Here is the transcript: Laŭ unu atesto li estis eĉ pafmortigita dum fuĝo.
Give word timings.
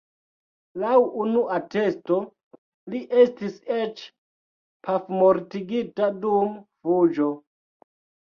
Laŭ 0.83 0.91
unu 1.23 1.41
atesto 1.57 2.15
li 2.93 3.01
estis 3.23 3.59
eĉ 3.77 4.01
pafmortigita 4.87 6.07
dum 6.25 6.57
fuĝo. 6.87 7.29